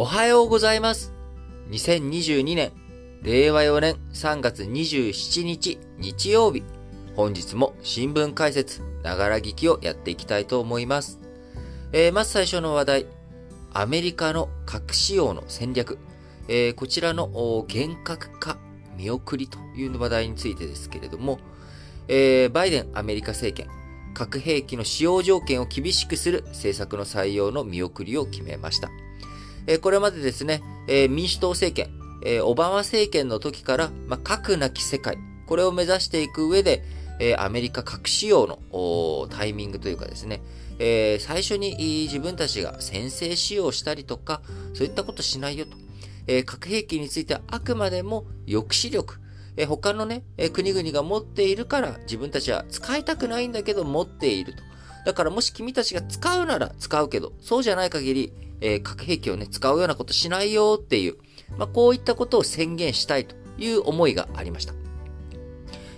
[0.00, 1.12] おはようございます。
[1.68, 2.72] 2022年、
[3.20, 6.64] 令和4年3月27日日曜日。
[7.14, 11.20] 本日も新聞解説、ながら聞きをやっていきたいと思います。
[11.92, 13.06] えーまず最初の話題。
[13.74, 15.98] アメリカの核使用の戦略。
[16.48, 18.56] えーこちらの厳格化、
[18.96, 21.40] 見送りという話題についてですけれども、
[22.08, 23.70] えーバイデンアメリカ政権、
[24.14, 28.88] 核兵器の使用条件を厳しくする政策の採用の見送りを決めました。
[29.70, 36.82] えこれまでですね、え民主党政権、えオバマ政権の時から、まあ、核なき世界、これを目指していく上で、
[37.20, 40.42] えアメリカ核使用のタイミングというかですね、
[40.80, 41.76] え最初に
[42.10, 44.42] 自分たちが先制使用したりとか、
[44.74, 45.76] そういったことしないよと。
[46.26, 49.20] え核兵器についてはあくまでも抑止力、
[49.56, 54.64] え他のね、え国々が持っているから自分たちは使いたくないんだけど持っていると。
[55.06, 61.16] だからもし君たちが使うなら使うけど、そうじゃない限り、えー核兵器をね、使うようなことしないよっていう、
[61.58, 64.74] まあ、こういったことを宣言したいという思いがありました。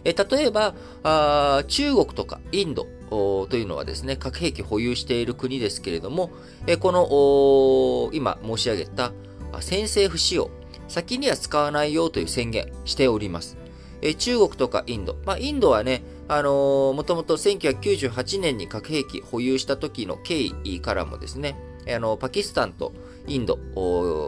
[0.05, 6.31] えー例えばあ、中国とかインドというのはですね、核兵器保有している国ですけれども、
[6.67, 9.13] えこの、今申し上げた
[9.61, 10.51] 先制不使用、
[10.89, 13.57] 先には使わないよという宣言しております。
[14.01, 15.17] え中国とかインド。
[15.25, 21.57] まあ、インドはね、あのー、もともと1998年に核兵器保有した時の経緯からもですね、
[21.89, 22.93] あの、パキスタンと
[23.27, 23.59] インド、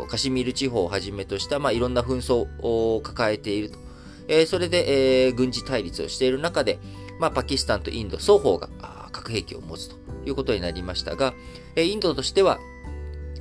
[0.09, 3.79] カシミール地方をはじめとした、まあ、いろんな紛争を抱えていると。
[4.27, 6.79] えーそれで、えー軍事対立をしている中で、
[7.21, 8.69] まあ、パキスタンとインド双方が
[9.13, 11.35] 核兵器を持つということになりましたが、
[11.77, 12.59] えーインドとしては、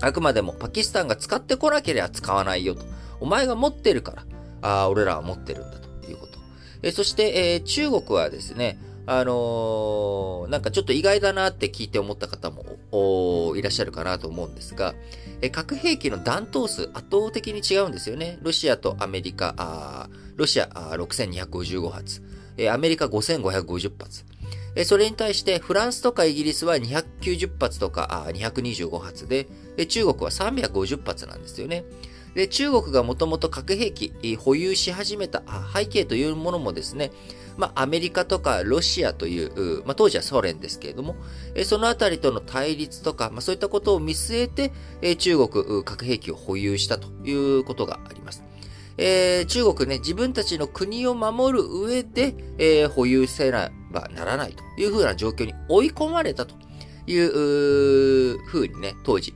[0.02, 2.84] あくまでもパキスタンが使ってこなければ使わないよと。
[3.20, 4.26] お前が持ってるから、
[4.62, 6.40] あ俺らは持ってるんだということ。
[6.82, 14.94] えそして、え中国はですね、あのーなんかちょっと意外だなって聞いて思った方もおいらっしゃるかなと思うんですが、
[15.42, 18.38] えー核兵器の弾頭数圧倒的に違うんですよね。
[18.42, 22.22] ロシアとアメリカ、あーロシアあー6255発、
[22.58, 24.26] えーアメリカ5550発。
[24.76, 31.84] えーそれに対してフランスとかイギリスは290発とかあー225発で、で中国は350発なんですよね。
[32.36, 37.12] で、中国がもともと核兵器えー保有し始めたあ背景というものもですね、
[37.58, 41.16] まあ、アメリカとかロシアという、まあ、当時はソ連ですけれども、
[41.56, 44.72] えそのあたりとの対立とか、まあ、そういったことを見据えて、
[45.02, 48.44] え中国、核兵器を保有したということがあります。
[48.98, 56.56] えー中国ね、自分たちの国を守る上で、えー保有せねばならないというふうな状況に追い込まれたと
[57.08, 59.34] いううーふうにね、当時、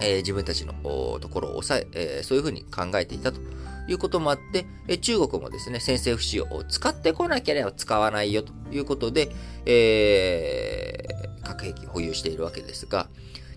[0.00, 0.72] えー自分たちの
[1.20, 3.40] ところを抑ええーそういうふうに考えていたと
[3.88, 9.30] いうこともあって、えー中国もですね、先制不使用を使ってこなければ使わないよということで、
[9.66, 13.08] えー核兵器保有しているわけですが、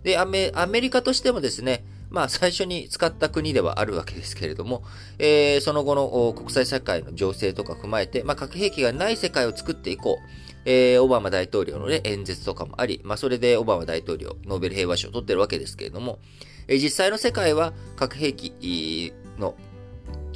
[0.03, 4.83] でアメ、アメリカとしてもですね、まあ最初に使った国ではあるわけですけれども、
[5.19, 10.50] えーその後の国際社会の情勢とか踏まえて、まあ核兵器がない世界を作っていこう。
[10.65, 16.19] えーオバマ大統領の、ね、演説とかもあり、まあ、それでオバマ大統領、ノーベル平和賞を取ってるわけですけれども、
[16.67, 19.55] えー実際の世界は核兵器の、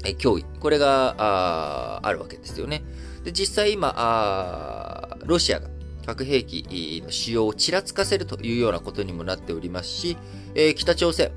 [0.04, 2.84] えー脅威、これがああるわけですよね。
[3.24, 5.70] で、実際今、あロシアが
[6.06, 10.18] 核兵器の使用をちらつかせるというようなことにもなっておりますし、
[10.54, 11.32] えー北朝鮮、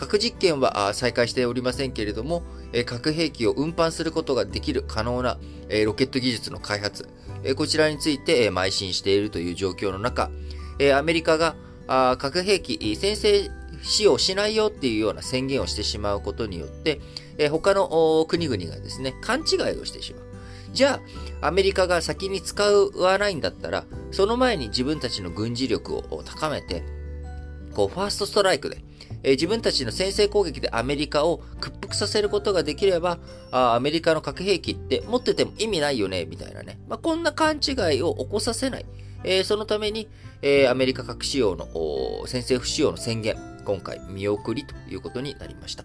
[0.00, 2.42] 核実験は再開しておりませんけれども、
[2.86, 5.38] 核兵器を運搬することができる可能な、
[5.84, 7.06] ロケット技術の開発、
[7.54, 10.30] こちらについて、邁進しているという状況の中、
[10.96, 11.54] アメリカが
[12.16, 13.50] 核兵器先制
[13.82, 16.98] 使用しないよっていうような宣言をしてしまうことによって、
[17.50, 20.24] 他の国々がですね、勘違いをしてしまう。
[20.72, 20.98] じゃ
[21.42, 26.84] あ、アメリカが先に使わないんだったら、その前に自分たちの軍事力を高めて、
[27.74, 28.82] こう、ファーストストライクで、
[29.22, 33.18] えー自分たちの先制攻撃でアメリカを屈服させることができれば、
[33.50, 36.78] あアメリカの核兵器って持ってても意味ないよね、みたいなね。
[36.88, 38.86] まあ、こんな勘違いを起こさせない。
[39.24, 40.08] えーそのために、
[40.42, 41.66] えーアメリカ核使用の
[42.26, 45.84] 先制不使用の宣言、今回見送りということになりました。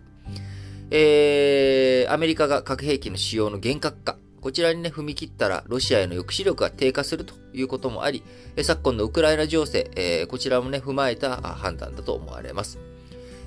[0.91, 8.23] えーアメリカが核兵器の使用の厳格化、こちらにね、踏み切ったら、ロシアへの抑止力が低下するということもあり、
[8.61, 12.77] 昨今のウクライナ情勢、えーこちらもね、踏まえた判断だと思われます。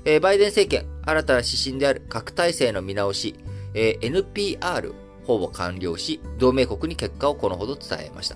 [0.09, 3.35] えーバイデン政権、新たな指針である核体制の見直し、
[3.75, 4.91] えー NPR
[5.23, 8.35] ほぼ完了し、同盟国に結果をこのほど伝えました。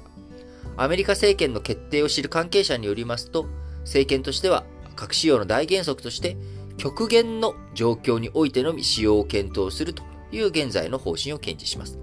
[0.77, 3.47] アメリカ政権の決定を知る関係者によりますと、
[3.79, 4.65] 政権としては
[4.95, 6.37] 核使用の大原則として、
[6.77, 11.97] 極限の状況においてのみ使用を検討するという現在の方針を堅持します。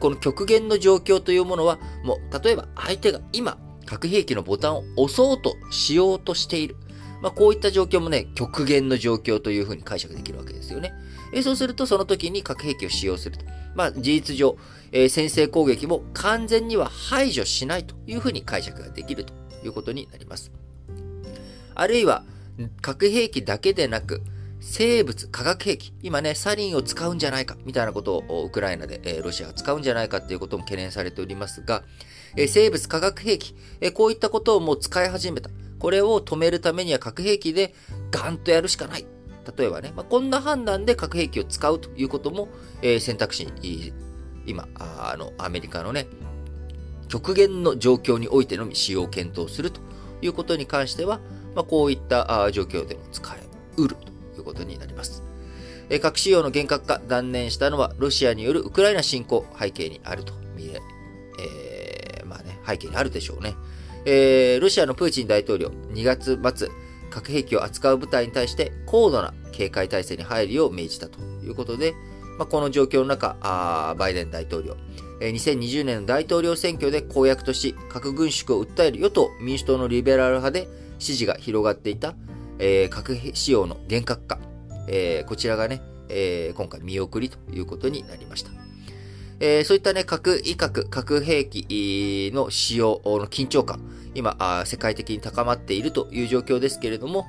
[0.00, 6.76] この極限の状況というものは、もう、例えば相手が今、核兵器のボタンを押そうとしようとしている。
[7.24, 10.92] まあ、こういった状況もね、極限の状況というふうに解釈できるわけですよね。
[11.32, 13.46] えそうすると、その時に核兵器を使用すると。
[13.74, 14.58] まあ、事実上、
[14.92, 19.32] えー、先制攻撃も完全には排除しないというふうに解釈ができると
[19.64, 20.52] いうことになります。
[21.74, 22.24] あるいは、
[22.82, 24.20] 核兵器だけでなく、
[24.60, 31.84] 生物、化学兵器、今ね、サリンを使うんじゃないか、みたいなことをウクライナで、えー、ロシアが使うんじゃないかっていうことも懸念されておりますが、
[32.36, 35.48] えー、生物、化学兵器、えー、こういったことをもう使い始めた。
[35.84, 37.74] これを止めるためには核兵器で
[38.10, 39.04] ガンとやるしかない。
[39.54, 42.48] 例えばね、まあ、こんな判断で核兵器を使うということも、
[42.80, 43.92] えー、選択肢に、
[44.46, 46.06] 今あ、の、アメリカのね、
[47.08, 49.82] 極限の状況においてのみ使用を検討すると
[50.22, 51.20] いうことに関しては、
[51.54, 53.46] まあ、こういった状況でも使え
[53.76, 53.94] うる
[54.32, 55.22] ということになります。
[55.90, 60.80] えー、核使用の厳格化断念したのはロシアによるウクライナ侵攻背景にあると見え、
[61.42, 63.54] えー、まあね、背景にあるでしょうね。
[64.06, 66.68] えー、ロシアのプーチン大統領、2月末、
[67.10, 71.94] 核兵器を扱う部隊に対して高度な警戒態勢に入るよう命じたということで、
[72.38, 74.76] まあ、この状況の中、あバイデン大統領、
[75.20, 80.68] えー、2020年の大統領選挙で公約とし、核軍縮を訴える与党民主党のリベラル派で
[80.98, 82.14] 支持が広がっていた、
[82.58, 84.38] えー、核使用の厳格化、
[84.88, 88.50] えー、こちらがね、えー、今回見送りということになりました。
[89.40, 93.80] えー、そういったね、核威嚇、核兵器の使用の緊張感、
[94.14, 97.26] 今あ、世界的に高まっているという状況ですけれども、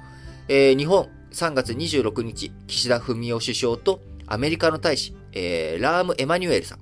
[0.48, 6.80] えー、日本3月26日、岸田文雄首相とアメリカの大使、えー、ラーム・エマニュエルさん、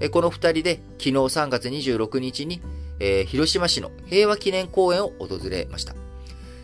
[0.00, 2.62] えー、この二人で昨日3月26日に、
[3.00, 5.94] えー、広島市の平和記念公園を訪れました。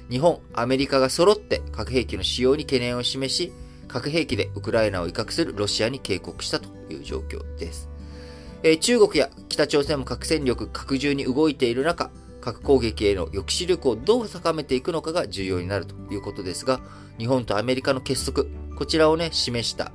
[0.08, 3.52] 日本、アメリカが揃って核兵器の使用に懸念を示し、
[3.88, 7.95] 核兵器でウクライナを威嚇するロシアに警告したという状況です。
[8.62, 12.10] え、中国や北朝鮮も核戦力拡充に動いている中、
[12.40, 16.80] 核攻撃への抑止力をどう高めていくのかが重要になるということですが、
[17.18, 18.44] 日本とアメリカの結束、
[18.76, 19.92] こちらをね、示した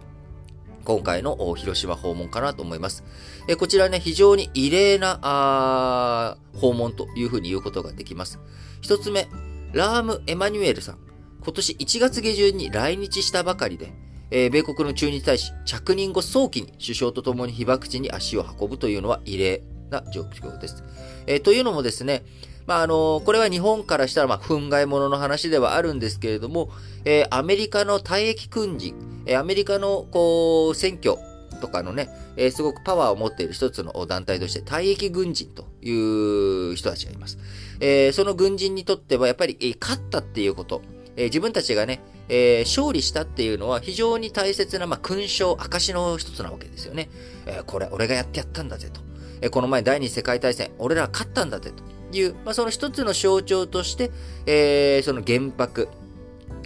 [0.83, 3.03] 今回の広島訪問かなと思います。
[3.47, 8.39] えこちらね、非常に異例な訪問というふうに言うことができます。
[8.81, 9.27] 一つ目、
[9.73, 10.97] ラーム・エマニュエルさん。
[11.43, 13.93] 今年1月下旬に来日したばかりで、
[14.31, 20.83] えー、米国の駐日大使、着任後早期に首相と共に被爆地に足を運ぶというのは異例な状況です。
[21.27, 22.23] えー、というのもですね、
[22.65, 26.69] まあ、あのこれは日本からしたら、まあ、憤慨者の話ではあるんですけれども、
[27.05, 28.95] えー、アメリカの退役軍人、
[29.25, 31.17] えアメリカの、こう、選挙
[31.59, 37.37] とかのね、えー、すごくパワーを持っている一つの団体として、退役軍人という人たちがいます。
[37.79, 40.81] えー、その軍人にとっては、やっぱり、えー、勝ったっていうこと、
[41.15, 47.09] えー、自分たちがね、えー、勝利したっていうのは非常に大切な、まあ、勲章、証の一つなわけですよね。
[47.45, 49.01] えー、これ、俺がやってやったんだぜと。
[49.41, 54.11] えー、この前第二次世界大戦、俺らは勝ったんだぜという、まあ、その一つの象徴として、
[54.45, 55.89] えー、その原爆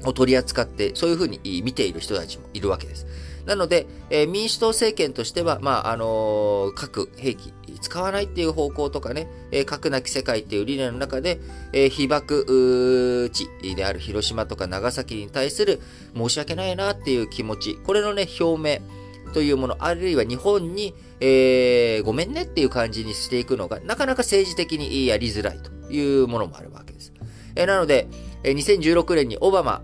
[0.03, 3.05] を取り扱って、そういうふうに見ている人たちもいるわけです。
[3.45, 11.39] なので、えー、民主党政権としては、まあ、あのー、核兵器使わないっていう方向とかね、えー、核なき世界っていう理念の中で、
[11.73, 15.79] え、被爆地である広島とか長崎に対する
[16.15, 27.13] 申し訳ないなっていう気持ち、これのね、表明というもの、あるいは日本に、えー、ごめんねっていう感じにしていくのが、なかなか政治的にやりづらいというものもあるわけです。
[27.55, 28.07] えー、なので、
[28.43, 29.83] 2016年にオバマ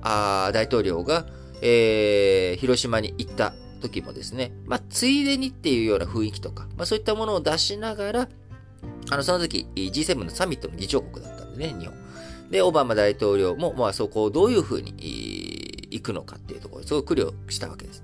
[0.53, 1.25] 大統領が、
[1.62, 8.30] えー、広島に行った時もですね、まあ、ついでにっていうような雰囲気とか、まあ、そういったものを出しながら、
[9.10, 11.96] あの、その時 G7 のサミットの議長国だったんでね、日本。
[12.50, 14.94] で、オバマ大統領も、まあ、そこをどういうふうに
[15.91, 18.03] 行くのかっていうところ、すごく苦慮したわけです。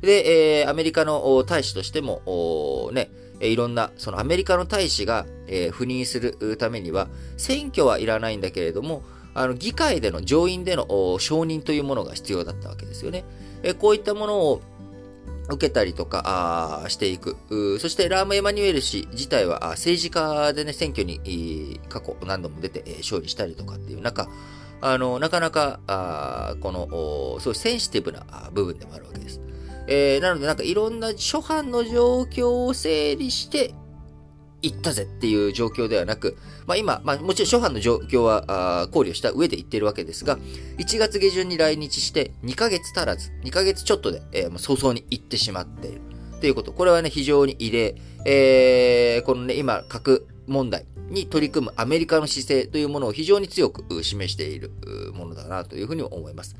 [0.00, 3.10] で、えー、アメリカの大使としても、ね、
[3.40, 9.02] いろんな、そのアメリカの大使が、えー、赴任するためには、選挙はいらないんだけれども、
[9.36, 10.86] あの、議会での上院での
[11.20, 13.24] 承認というものが必要だったわけですよね。
[13.62, 14.62] えこういったものを
[15.48, 17.36] 受けたりとかしていく。
[17.78, 24.28] そしてラーム・エマニュエル氏自体は政治家でね、選挙に過去何度も出て勝利したりとかっていう中、
[24.80, 26.88] あの、なかなか、あこの、
[27.40, 29.40] そういうセンシティブな部分でもあるわけです。
[29.86, 33.74] えー、なのでなんかいろんな諸般の状況を整理して、
[34.70, 40.38] 行ったぜっていう状況ではなく、まあ今、まあもちろん初版の状況は考慮した上で言ってるわけですが、
[40.78, 46.00] 1月下旬に来日して2ヶ月足らず、2ヶ月ちょっとで、えー、早々に行ってしまっている。
[46.40, 46.72] ということ。
[46.72, 47.94] これはね、非常に異例。
[48.24, 54.70] えー、このね、今、核問題に取り組むアメリカの姿勢というものを非常に強く示している
[55.14, 56.56] ものだなというふうに思います。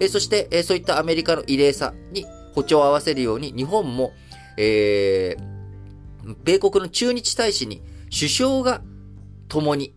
[0.00, 4.12] えー、そして、えー、そういったアメリカの異例さに歩調を合わせるように、日本も、
[4.56, 5.59] えー、
[6.50, 8.82] 米国の駐日大使に首相が
[9.48, 9.94] 共に、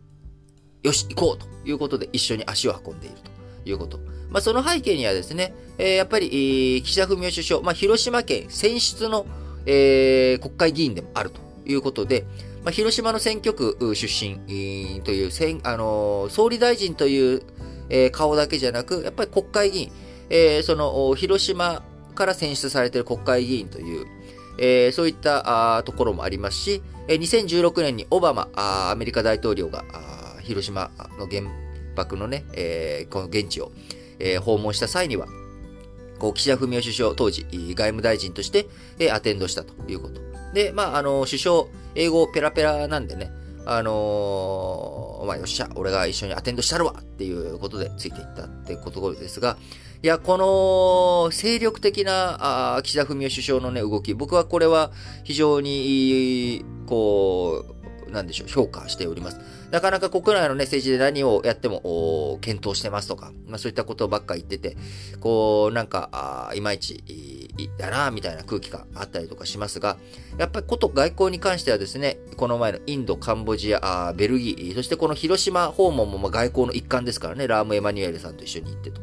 [0.83, 3.15] よし、行こうということで一緒に足を運んでいる
[3.63, 3.97] ということ。
[4.29, 9.25] まあ、その背景にはですね、えー、やっぱり、えー、岸田文雄首相、まあ、広島県選出の、
[9.65, 12.25] えー、国会議員でもあるということで、
[12.63, 15.31] まあ、広島の選挙区出身という、
[15.63, 17.41] あの、総理大臣という、
[17.89, 19.91] え、顔だけじゃなく、やっぱり国会議員、
[20.29, 21.83] え、その、広島
[22.15, 24.05] から選出されている国会議員という、
[24.57, 31.41] えー、そういったあところもありますし、えー、2016年にオバマ、あアメリカ大統領があ広島の原
[31.95, 33.71] 爆のね、えー、この現地を、
[34.19, 35.27] えー、訪問した際には、
[36.19, 38.67] こう岸田文雄首相、当時、外務大臣として、
[38.99, 40.21] えー、アテンドしたということ。
[40.53, 43.31] で、まあ、あの、首相、英語ペラペラなんでね、
[43.65, 49.57] あのー、まあ、よっしゃ、俺が一緒にアテンドしたるわっていうことでついていったってことですが、
[50.01, 54.91] いや、この精力的なあ岸田文雄首相のね、動き、僕はこれは
[55.23, 57.82] 非常に、こう、
[58.13, 59.39] なんでしょう、評価しております。
[59.71, 64.77] なかなか国内のね、政治で何をやっても、検討してますとか、まあそういったことばっか言ってて、
[65.19, 69.97] こう、なんか、いまいち、だな、みたいな空気があったりとかしますが、
[70.37, 79.01] やっぱりこと外交に関してはですね、この前のインド、カンボジア、ベルギー、そしてこの広島訪問もま外交の一環ですからね、ラーム・エマニュエルさんと一緒に行ってと。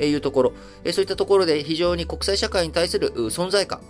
[0.00, 0.52] いうところ、
[0.92, 3.80] そういったところで非常に国際社会に対する存在感、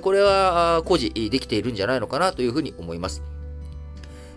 [0.00, 3.22] これは誇示できているんじゃないのかなというふうに思います。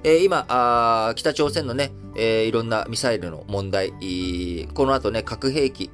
[0.07, 3.89] え今あ、北朝鮮のね、えー、いろんなミサイルの問題、
[4.75, 5.89] この後ね、核兵器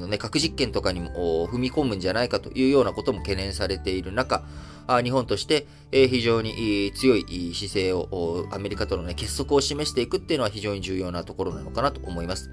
[0.00, 4.42] のね、核実験とかにも踏み込むんじゃないかというようなことも懸念されている中、
[4.88, 12.50] あ日本として、え、非常に強い姿勢を、アメリカとの、ね、結束を示していくっていうのは非常に重要なところなのかなと思います。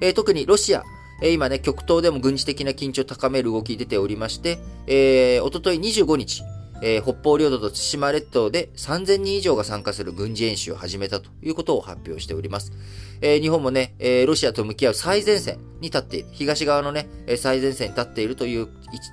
[0.00, 0.84] え、特にロシア、
[1.20, 6.44] え今ね、極東でも軍事的な緊張を高める動き出ておりまして、えー、おととい25日、
[6.82, 12.72] えー、北方領土と対馬列島で3000人以上が参加する軍事演習を始めたということを発表しております。
[13.20, 18.68] えー、日本もね、えー、ロシアと向き合う最前線に立っている、東側のね、最前線に立っているという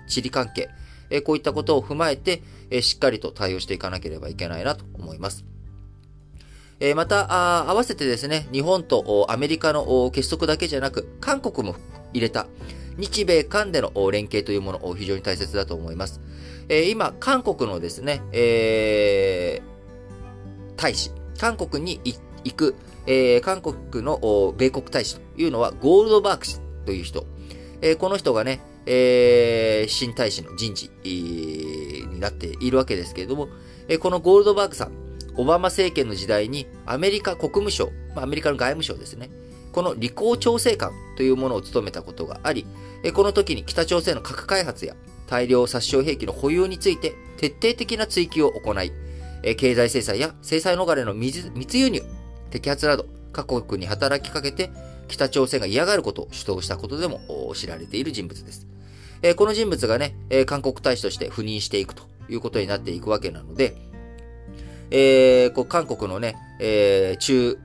[0.07, 0.69] 地理関係、
[1.10, 5.45] えこういったことを踏まえて、えしっかりと対応していかなければいけないなと思います。
[6.79, 11.75] えまたあ、合わせてですね、日本とアメリカの結束だけじゃなく、韓国も
[12.13, 12.48] 入れた、
[12.98, 16.22] 日米韓での連携というものを非常に大切だと思います。
[16.69, 22.00] えー、今、韓国のですね、えー、大使、韓国に
[22.43, 22.75] 行く、
[23.07, 27.25] えー、韓国の米国大使というのはゴールドバーク氏という人。
[27.81, 33.50] えー、この人がね、えー、新大使の人事、になっているわけですけれども、
[33.88, 34.91] えー、このゴールドバーグさん、
[35.38, 39.29] オバマ政権の時代にアメリカ国務省、まあ、アメリカの外務省ですね、
[39.72, 42.65] この履行調整官というものを務めたことがあり
[43.03, 44.95] え、この時に北朝鮮の核開発や
[45.27, 48.91] 大量殺傷兵器の保有について徹底的な追及を行い、
[49.55, 52.03] 経済制裁や制裁逃れの密輸入、
[52.51, 54.72] 摘発など各国に働きかけて
[55.08, 57.20] 北朝鮮が嫌がることを主導したことでも
[57.53, 58.67] 知られている人物です。
[59.36, 60.15] この人物がね、
[60.46, 63.75] 韓国大使として赴任していくということになっていくわけなので、
[64.91, 67.58] え、韓国のね、え、中、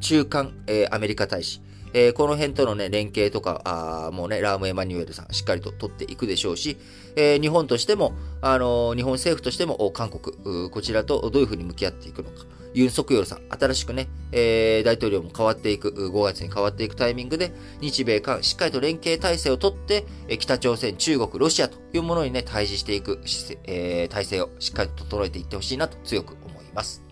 [0.00, 1.62] 中間、え、アメリカ大使、
[1.94, 6.76] えー、この辺とのね、連携とか、あもうね、ラーム・エマニュエルさん、しっかりと取っていくでしょうし、
[7.16, 12.44] えー、日本としても、あのー、日本政府としても、韓国、こちらとどういうふうに向き合っていくのか。
[12.74, 20.06] ユン・ソクヨルさん、新しくね、えー、大統領も変わっていく、5月に変わっていくタイミングで、日米韓、しっかりと連携体制をとって、
[20.38, 23.20] 北朝鮮、中国、ロシアというものにね、対峙していく、
[23.64, 27.11] えー、体制をしっかりと整えていってほしいなと強く思います。